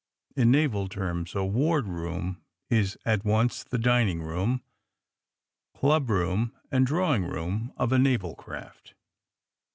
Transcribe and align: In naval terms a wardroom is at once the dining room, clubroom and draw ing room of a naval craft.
In 0.35 0.49
naval 0.49 0.89
terms 0.89 1.35
a 1.35 1.45
wardroom 1.45 2.41
is 2.71 2.97
at 3.05 3.23
once 3.23 3.63
the 3.63 3.77
dining 3.77 4.23
room, 4.23 4.63
clubroom 5.77 6.53
and 6.71 6.87
draw 6.87 7.13
ing 7.13 7.25
room 7.25 7.71
of 7.77 7.91
a 7.91 7.99
naval 7.99 8.33
craft. 8.33 8.95